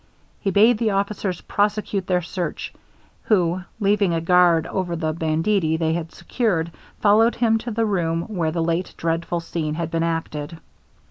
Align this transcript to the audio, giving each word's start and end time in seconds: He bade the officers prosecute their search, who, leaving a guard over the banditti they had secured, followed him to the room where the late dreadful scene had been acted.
He 0.39 0.49
bade 0.49 0.79
the 0.79 0.89
officers 0.89 1.41
prosecute 1.41 2.07
their 2.07 2.23
search, 2.23 2.73
who, 3.25 3.61
leaving 3.79 4.15
a 4.15 4.19
guard 4.19 4.65
over 4.65 4.95
the 4.95 5.13
banditti 5.13 5.77
they 5.77 5.93
had 5.93 6.11
secured, 6.11 6.71
followed 7.01 7.35
him 7.35 7.59
to 7.59 7.69
the 7.69 7.85
room 7.85 8.23
where 8.23 8.51
the 8.51 8.63
late 8.63 8.95
dreadful 8.97 9.41
scene 9.41 9.75
had 9.75 9.91
been 9.91 10.01
acted. 10.01 10.57